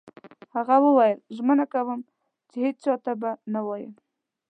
هغه 0.55 0.75
وویل: 0.85 1.17
ژمنه 1.35 1.65
کوم 1.73 1.99
چي 2.49 2.57
هیڅ 2.65 2.77
چا 2.85 2.93
ته 3.05 3.11
به 3.21 3.31
نه 3.53 3.61
وایم. 3.67 3.93